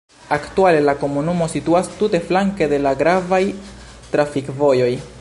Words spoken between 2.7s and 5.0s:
de la gravaj trafikvojoj.